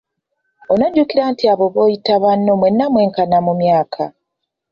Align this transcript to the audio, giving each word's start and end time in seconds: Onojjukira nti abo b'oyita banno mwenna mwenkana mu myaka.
Onojjukira 0.71 1.23
nti 1.31 1.43
abo 1.53 1.65
b'oyita 1.73 2.13
banno 2.23 2.51
mwenna 2.59 2.85
mwenkana 2.91 3.37
mu 3.45 3.53
myaka. 3.61 4.03